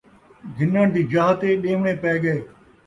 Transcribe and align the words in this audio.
گھنݨ 0.57 0.83
دی 0.93 1.01
جاہ 1.11 1.33
تے 1.39 1.49
ݙیوݨے 1.61 1.93
پئے 2.01 2.15
ڳئے 2.23 2.39